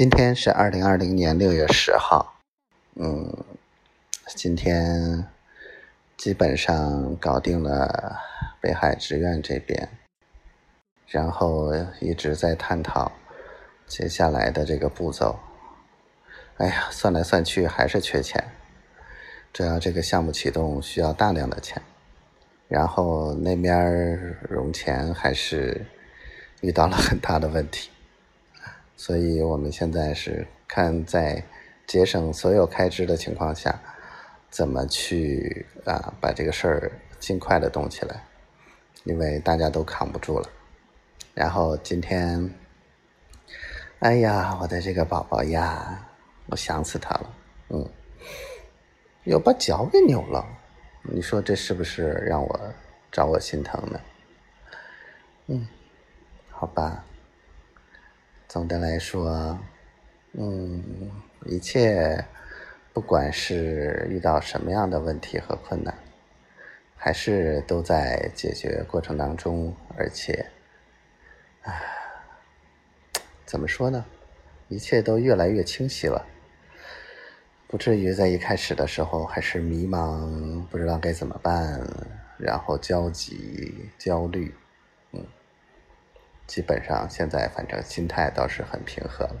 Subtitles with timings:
[0.00, 2.40] 今天是二零二零年六月十号，
[2.94, 3.36] 嗯，
[4.34, 5.26] 今天
[6.16, 8.18] 基本上搞定了
[8.62, 9.90] 北海职院这边，
[11.06, 13.12] 然后一直在探讨
[13.86, 15.38] 接下来的这个步骤。
[16.56, 18.42] 哎呀，算来算去还是缺钱，
[19.52, 21.82] 主要这个项目启动需要大量的钱，
[22.68, 25.84] 然后那边融钱还是
[26.62, 27.90] 遇到了很大的问题。
[29.00, 31.42] 所以我们现在是看在
[31.86, 33.80] 节省所有开支的情况下，
[34.50, 38.22] 怎么去啊把这个事儿尽快的动起来，
[39.04, 40.46] 因为大家都扛不住了。
[41.32, 42.54] 然后今天，
[44.00, 46.06] 哎呀，我的这个宝宝呀，
[46.48, 47.34] 我想死他了，
[47.70, 47.88] 嗯，
[49.24, 50.46] 又把脚给扭了，
[51.04, 52.60] 你说这是不是让我
[53.10, 54.00] 找我心疼呢？
[55.46, 55.66] 嗯，
[56.50, 57.02] 好吧。
[58.50, 59.56] 总的来说，
[60.32, 60.82] 嗯，
[61.46, 62.24] 一切
[62.92, 65.94] 不管是遇到什么样的问题和困难，
[66.96, 70.46] 还是都在解决过程当中，而且，
[71.62, 71.80] 唉，
[73.46, 74.04] 怎么说呢？
[74.66, 76.26] 一切都越来越清晰了，
[77.68, 81.80] 不至于在一开始的时候还是迷茫，不知道该怎么办，
[82.36, 84.52] 然后焦急、焦虑。
[86.50, 89.36] 基本上现在反正心态倒是很平和了，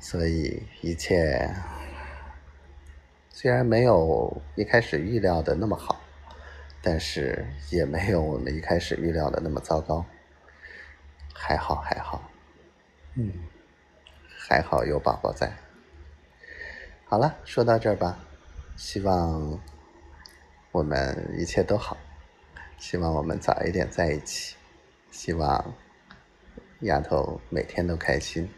[0.00, 1.54] 所以一切
[3.28, 6.00] 虽然没有一开始预料的那么好，
[6.80, 10.06] 但是也没有我们一开始预料的那么糟糕，
[11.34, 12.30] 还好还好，
[13.16, 13.30] 嗯，
[14.38, 15.52] 还好有宝宝在。
[17.04, 18.18] 好了，说到这儿吧，
[18.74, 19.60] 希望
[20.72, 21.98] 我们一切都好，
[22.78, 24.56] 希望我们早一点在一起。
[25.10, 25.74] 希望
[26.80, 28.48] 丫头每天都开心。